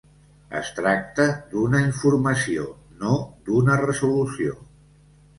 Es 0.59 0.69
tracta 0.77 1.25
d'una 1.51 1.81
informació, 1.87 2.63
no 3.03 3.11
d'una 3.49 3.77
resolució. 3.83 4.57